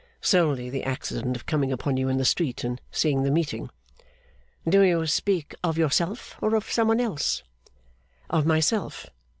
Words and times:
'Solely 0.19 0.67
the 0.67 0.83
accident 0.83 1.35
of 1.35 1.45
coming 1.45 1.71
upon 1.71 1.95
you 1.95 2.09
in 2.09 2.17
the 2.17 2.25
street 2.25 2.63
and 2.63 2.81
seeing 2.91 3.21
the 3.21 3.29
meeting.' 3.29 3.69
'Do 4.67 4.81
you 4.81 5.05
speak 5.05 5.53
of 5.63 5.77
yourself, 5.77 6.37
or 6.41 6.55
of 6.55 6.65
some 6.71 6.87
one 6.87 6.99
else?' 6.99 7.43
'Of 8.27 8.43
myself. 8.43 9.11